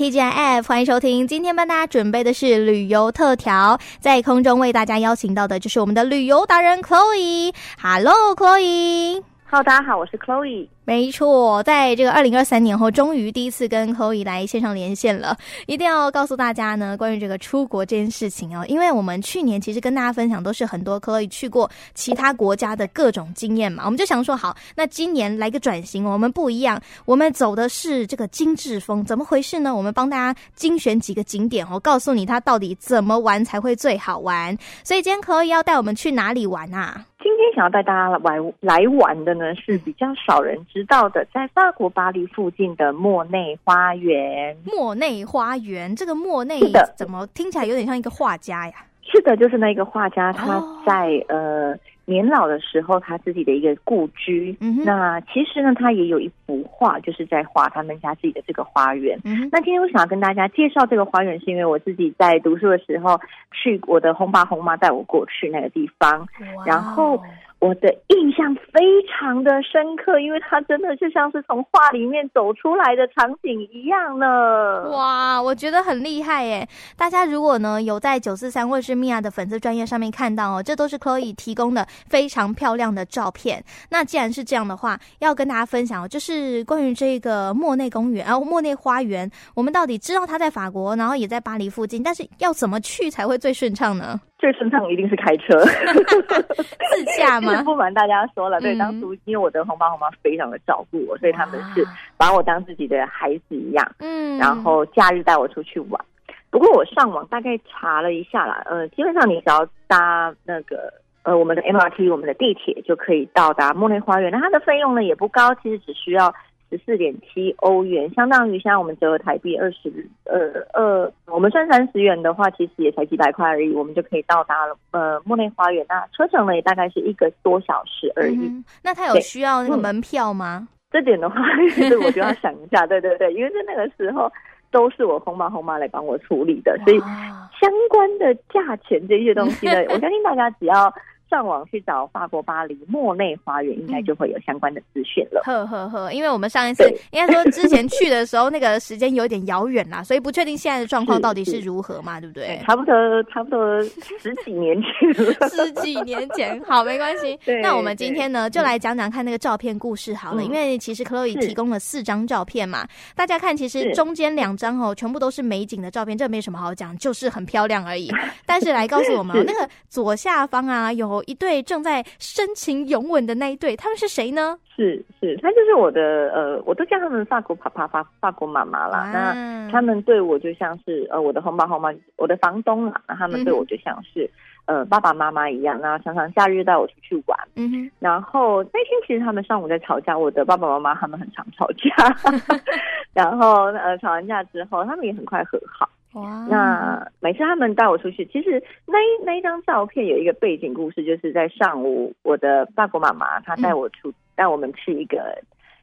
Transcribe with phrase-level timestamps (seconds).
[0.00, 1.28] TGIF，欢迎收听。
[1.28, 7.52] 今天帮大家准备的是旅游特调，在空中为大家邀请到的就是我们的旅游达人 Chloe。
[7.78, 9.22] Hello，Chloe。
[9.50, 10.66] Hello，大家好，我是 Chloe。
[10.86, 15.36] 没错，在这个二零二三年后，终于第一次跟 Chloe 来线上连线了。
[15.66, 29.72] 一定要告诉大家呢，关于这个出国这件事情哦，因为我们去年其实跟大家分享都是很多 Chloe 去过其他国家的各种经验嘛，我们就想说，好，那今年来个转型，我们不一样，我们走的是这个精致风，怎么回事呢？
[29.72, 34.56] 我们帮大家精选几个景点哦，告诉你它到底怎么玩才会最好玩。
[34.82, 37.04] 所以今天 Chloe 要带我们去哪里玩啊？
[37.22, 44.56] 今天想要带大家来玩来玩的呢，是比较少人知道的，在法国巴黎附近的莫内花园。
[44.64, 46.60] 莫内花园，这个莫内
[46.96, 48.74] 怎么听起来有点像一个画家呀？
[49.02, 51.78] 是的，就是那个画家，他在、哦、呃。
[52.06, 54.56] 年老的时候，他自己的一个故居。
[54.60, 59.16] 嗯、那其实呢，他也有一幅画，就是在画他们家自己的这个花园。
[59.24, 63.20] 嗯、那今天我想要跟大家介绍这个花园，是因为我自己在读书的时候，
[63.52, 66.26] 去我的红爸红妈带我过去那个地方，
[66.66, 67.22] 然后。
[67.60, 74.88] 我的印象非常的深刻，因为它真的就像是从画里面走出来的场景一样呢。
[74.90, 76.66] 哇，我觉得很厉害耶！
[76.96, 83.62] 大家如果呢有在九四三或是米娅的粉丝专业上面看到哦，这都是 Chloe 提供的非常漂亮的照片。
[83.90, 94.18] 那既然是这样的话，要跟大家分享哦，就是关于这个莫内公园，然后莫内花园，我们到底知道它在法国，然后也在巴黎附近，但是要怎么去才会最顺畅呢？
[94.40, 97.60] 最顺畅一定是开车， 自驾吗？
[97.62, 106.04] 不瞒大家说了，对，当初因为我的红爸红妈非常的照顾我，所以他们是把我当自己的孩子一样，嗯，然后假日带我出去玩。
[106.50, 114.32] 不过我上网大概查了一下啦，呃，基本上你只要搭那个呃我们的 MRT，我们的地铁就可以到达莫内花园。
[114.32, 116.34] 那它的费用呢也不高，其实只需要。
[116.70, 119.92] 十四点七欧元，相当于现在我们折合台币二十
[120.24, 120.38] 呃
[120.72, 125.84] 二，我们算三十元的话，其实也才几百块而已，我们就可以到达了呃莫内花园。
[125.88, 128.36] 那车程呢也大概是一个多小时而已。
[128.36, 130.60] 嗯、那他有需要那个门票吗？
[130.60, 131.36] 嗯、这点的话，
[131.74, 132.86] 其实我就要想一下。
[132.86, 134.30] 对对对，因为在那个时候
[134.70, 140.92] 都是我红妈红妈来帮我处理的，所以相关的价钱这些东西呢， 我相信大家只要。
[141.30, 145.42] 上网去找法国巴黎莫内花园，应该就会有相关的资讯了。
[145.44, 152.60] 呵呵呵，因为我们上一次应该说之前去的时候，那个时间有点遥远啦，所以不确定现在的状况到底是如何嘛，对不对？
[152.66, 152.92] 差不多，
[153.32, 155.14] 差不多十几年前
[155.48, 157.38] 十几年前，好，没关系。
[157.62, 160.42] 那我们今天呢，就来讲讲看那个照片故事好了。
[160.42, 168.10] 嗯、因为其实 Chloe 提供了四张照片嘛，大家看，其实中间两张哦，全部都是美景的照片，这没什么好讲，就是很漂亮而已。
[168.44, 171.19] 但是来告诉我们，那个左下方啊有。
[171.24, 174.58] 一对正在深情拥吻的那一对，他们是谁呢？
[174.74, 179.10] 是是，他就是我的呃，我都叫他们法国爸爸、法法国妈妈啦。
[179.12, 183.00] 那他们对我就像是呃，我的红爸红妈，我的房东啦。
[183.06, 184.24] 那他们对我就像是、
[184.66, 185.78] 嗯、呃，爸爸妈妈一样。
[185.80, 187.38] 然后常常假日带我出去玩。
[187.56, 187.90] 嗯哼。
[187.98, 192.56] 然后那天其实他们上午在吵架，我的爸爸妈妈他们很常吵架。
[193.12, 195.86] 然后呃，吵完架之后，他们也很快和好。
[196.14, 196.44] 哇！
[196.48, 205.38] 那每次他们带我出去，其实那一那一张照片有一个背景故事，就是在上午，我的法国妈妈她带我出带、嗯、我们去一个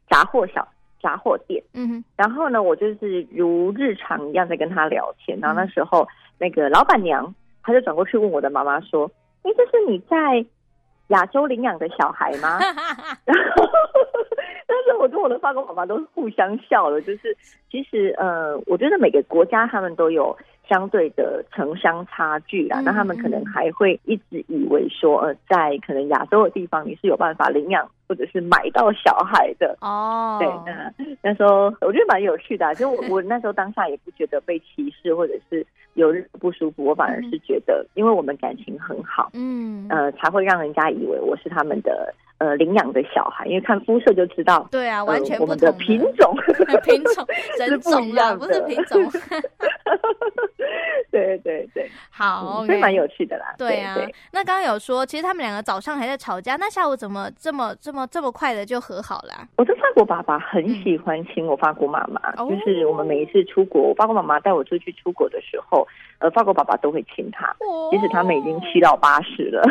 [0.09, 0.67] 杂货小
[1.01, 6.05] 杂货店，嗯哼，然后呢，我就是如日常一样在跟她聊天，然后那时候
[6.37, 7.33] 那个老板娘
[7.63, 9.09] 她就转过去问我的妈妈说
[9.43, 10.45] ：“哎，这是你在
[11.07, 12.59] 亚洲领养的小孩吗？”
[13.23, 13.65] 然后。
[14.99, 17.35] 我跟我的法国妈妈都是互相笑的，就是
[17.69, 20.35] 其实呃，我觉得每个国家他们都有
[20.67, 30.37] 相对的城乡差距啦，那、嗯、他们可能还会一直以为说呃，在可能亚洲的地方你是有办法领养或者是买到小孩的哦。
[30.39, 42.13] 对，那那时候我觉得蛮有趣的、啊，就我 我那时候当下也不觉得被歧视或者是有不舒服，我反而是觉得，因为我们感情很好，嗯呃，才会让人家以为我是他们的。
[42.39, 44.67] 呃，领养的小孩，因为看肤色就知道。
[44.71, 46.35] 对啊，完全不同、的 品种，
[46.83, 47.25] 品种
[47.57, 49.01] 人种啦，不是品种。
[51.17, 53.55] 对对对，好，这、嗯、蛮有趣的啦。
[53.57, 59.47] 对啊，对对，那刚刚有说，其实他们两个早上还在吵架，那下午怎么这么这么这么快的就和好了、啊？
[59.57, 65.87] 我的法国爸爸很喜欢亲我法国妈妈，嗯、就是我们每一次出国，我法国妈妈带我出去出国的时候，
[66.19, 69.63] 呃，法国爸爸都会亲他，哦、即使他们已经七到八十了。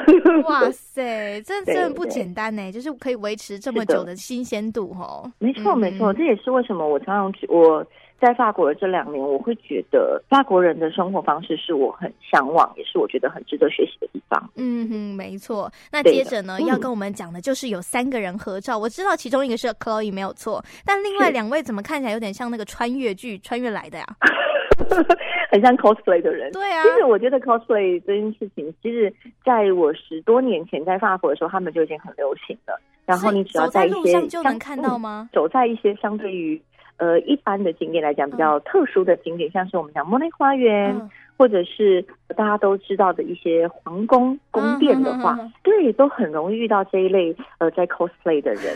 [0.48, 5.30] 哇塞， 这真的不简单呢，就是可以维持这么久的新鲜度哦。
[5.38, 7.86] 没错没错，这也是为什么我常常去我。
[8.20, 14.50] 在法国的这两年，我会觉得法国人的生活方式是我很向往，也是我觉得很值得学习的地方。
[14.56, 15.70] 嗯哼，没错。
[15.92, 18.78] 那接着呢，要跟我们讲的就是有三个人合照。
[18.78, 24.06] 我知道其中一个是 Chloe 没有错，但另外两位怎么看起来有点像那个穿越剧穿越来的呀？
[25.50, 26.50] 很像 cosplay 的人。
[26.52, 26.82] 对啊。
[26.82, 29.12] 其实我觉得 cosplay 这件事情，其实
[29.44, 32.78] 在我十多年前在法国的时候，他们就已经很流行了。
[33.04, 35.28] 然后你只要在一些走在路上就能看到吗？
[35.32, 36.60] 走在一些相对于
[36.98, 40.94] 呃一般的景点来讲比较特殊的景点，嗯、像是我们讲茉莉花园。
[40.96, 42.04] 嗯或者是
[42.36, 48.74] 大家都知道的一些皇宫宫殿的话，嗯、对，都很容易遇到这一类呃在 cosplay 的人，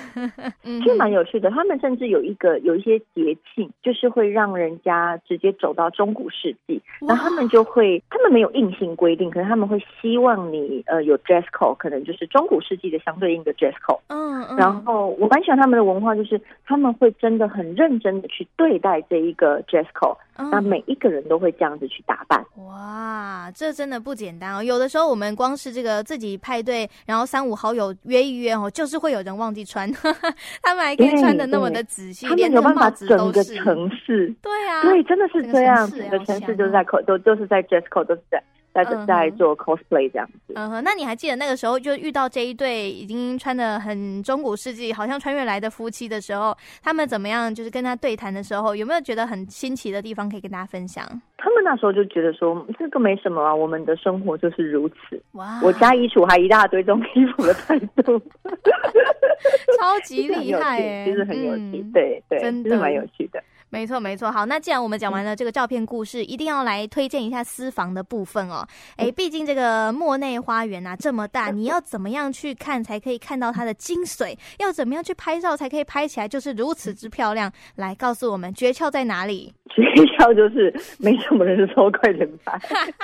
[0.63, 1.51] 其实蛮有趣的。
[1.51, 14.01] 他们甚至有一个有一些节庆，就是会让人家直接走到中古世纪，然后他们就会，他们没有硬性规定，可是他们会希望你呃有 dress code，可能就是中古世纪的相对应的 dress code。
[14.09, 14.57] 嗯嗯。
[14.57, 20.17] 然后我蛮喜欢他们的文化，就是他们会真的很认真的去对待这一个 dress code，
[20.51, 22.45] 那每一个人都会这样子去打扮。
[22.57, 24.63] 哇，这真的不简单哦！
[24.63, 34.35] 有的时候我们光是这个自己派对，然后三五好友约一约哦，就是会有人忘记穿，呵 呵他们还可以穿的那么的仔细，连有办法整个城市。
[34.43, 38.43] 对啊，对，真的是这样，整个城市就是在口都都是在 dress code 都是在。
[38.73, 47.53] 在在做 cosplay 这样子，嗯哼，那你还记得那个时候就遇到这一对已经穿的很中古世纪，好像穿越来的夫妻的时候，他们怎么样？
[47.55, 51.05] 就是跟他对谈的时候，有没有觉得很新奇的地方可以跟大家分享？
[51.37, 55.21] 他们那时候就觉得说这个没什么啊，我们的生活就是如此。
[55.33, 58.21] 哇，我家衣橱还一大堆这种衣服的态度，
[59.81, 63.43] 超级厉害， 其实很有趣，对对，真的蛮有趣的。
[63.71, 64.31] 没错，没错。
[64.33, 68.67] 好，那既然我们讲完了这个照片故事，一定要来推荐一下私房的部分哦。
[68.97, 74.37] 哎，毕竟这个莫内花园啊这么大，你要怎么样去看才可以看到它的精髓？
[74.59, 77.51] 要怎么样去拍照才可以拍起来就是如此之漂亮？
[77.77, 79.55] 来告诉我们诀窍在哪里？
[79.71, 79.83] 诀
[80.19, 82.59] 窍就是没什么人说，快点拍。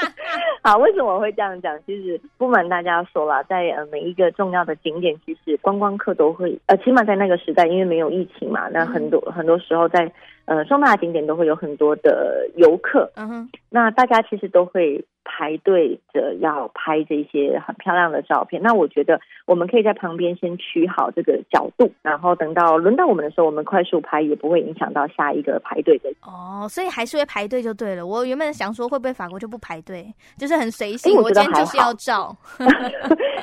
[0.63, 1.79] 好，为什么我会这样讲？
[1.87, 10.13] 其实不瞒大家说啦，在呃每一个重要的景点，其实观光客都会呃，起码在那个时代，因为没有疫情嘛，那很多很多时候在。
[10.46, 18.62] 呃，双大景点都会有很多的游客，嗯哼，那大家其实都会排队着要拍这些很漂亮的照片。
[18.62, 26.11] 那我觉得我们可以在旁边先取好这个角度，然后等到轮到我们的时候，我们快速拍，也不会影响到下一个排队的。
[26.23, 28.06] 哦，所以还是会排队就对了。
[28.06, 30.06] 我原本想说会不会法国就不排队，
[30.38, 31.17] 就是很随性。
[31.20, 32.34] 我今天就是要照。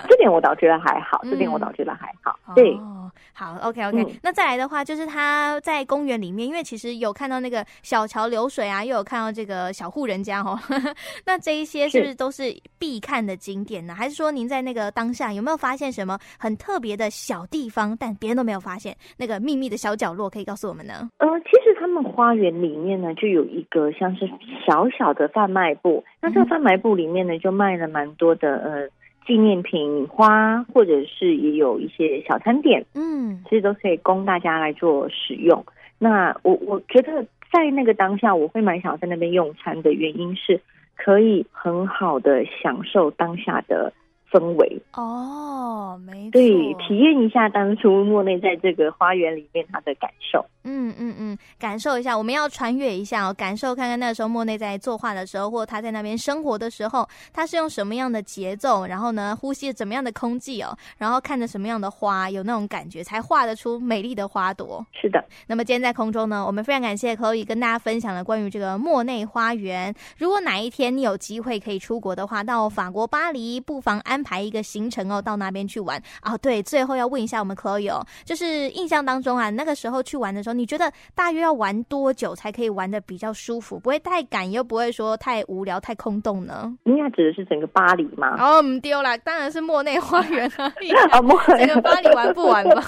[0.07, 2.39] 这点我倒觉得还好，这点我倒觉得还好。
[2.47, 2.74] 嗯、对。
[2.75, 4.19] 哦好，OK OK，嗯。
[4.21, 10.57] 那再来的话，就是他在公园里面，因为其实有看到那个小桥流水啊，又有看到这个小户人家哦。
[11.25, 12.44] 那这一些是不是都是
[12.80, 13.94] 必看的景点呢？
[13.94, 21.10] 还是说您在那个当下有没有发现什么很特别的小地方，但别人都没有发现那个秘密的小角落，可以告诉我们呢？
[21.18, 24.30] 呃，其实他们花园里面呢，就有一个像是
[24.66, 26.04] 小小的贩卖部。
[26.22, 28.90] 那这个贩卖部里面呢，就卖了蛮多的呃。
[29.25, 35.66] 纪念品花，或者是也有一些小餐点，嗯，其实都可以供大家来做使用。
[35.98, 40.60] 那我我觉得在那个当下，我会蛮想在那边用餐的原因是，
[40.95, 43.94] 可以很好的享受当下的
[44.33, 44.81] 氛围。
[44.94, 50.44] 哦，没错，对，体验一下当初莫内在这个花园里面他的感受。
[50.63, 64.83] 嗯嗯嗯，感受一下，我们要穿越一下哦，感受看看那时候莫内在作画的时候，或他在那边生活的时候，他是用什么样的节奏，然后呢，呼吸怎么样的空气哦，然后看着什么样的花，有那种感觉，才画得出美丽的花朵。
[64.94, 65.24] 是的。
[65.47, 69.94] 那么今天在空中呢，我们非常感谢 Chloe 跟大家分享了关于这个莫内花园。
[70.18, 76.01] 如果哪一天你有机会可以出国的话，到法国巴黎，不妨安排一个行程哦，到那边去玩。
[76.24, 80.53] 哦，对，最后要问一下我们 Chloe 哦，就是印象当中啊，那个时候去玩的时候。
[80.53, 86.72] 你觉得大约要玩多久才可以玩的比较舒服，不会太赶，又不会说太无聊、太空洞呢？
[86.84, 88.36] 应该指的是整个巴黎吗？
[88.39, 90.72] 哦，唔丢了，当然是莫内花园啊！
[91.58, 92.82] 整个巴黎玩不完吧？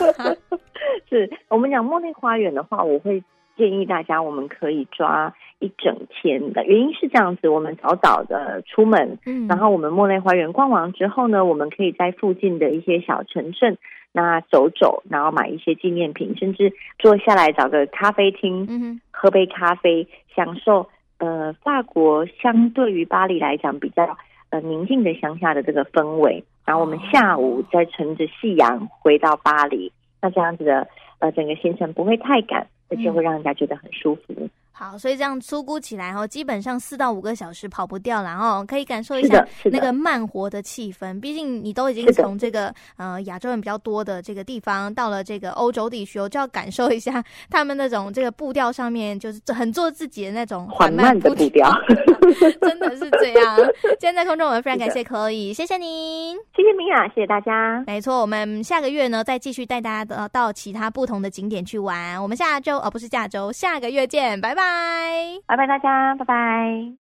[1.10, 3.24] 是我们讲莫内花园的话，我会
[3.56, 6.66] 建议大家，我们可以抓一整天的。
[6.66, 13.78] 原因是这样子，我们早早的出门，嗯，然后我们莫内花园逛完之后呢，我们可以在附近的一些小城镇。
[14.18, 24.18] 那走走，然后买一些纪念品，甚至坐下来找个咖啡厅，嗯哼，喝杯咖啡，享受呃法国相对于巴黎来讲比较
[24.52, 26.42] 呃宁静的乡下的这个氛围。
[26.66, 30.88] 然后我们下午再乘着夕阳回到巴黎，那这样子的
[31.20, 34.50] 呃整个行程不会太赶，而且会让人家觉得很舒服。
[34.78, 41.18] 好，所以这样粗估起来哦，基本上四到五个小时跑不掉了哦，可以感受一下那个慢活的气氛。
[41.22, 51.72] 毕竟你都已经从这个呃亚洲人比较多的这个地方到了这个欧洲地区，我就要感受一下 他们那种这个步调上面就是很做自己的那种缓慢的步调，
[52.60, 53.56] 真的是这样。
[53.98, 57.82] 今天在空中，我们非常感谢 Chloe，谢谢您，谢谢米娅，谢谢大家。
[57.88, 62.22] 没错，我们下个月呢再继续带大家到到其他不同的景点去玩。
[62.22, 65.42] 我们下周哦不是下周，下个月见，拜拜拜。
[65.48, 66.94] 拜拜，大家，拜拜。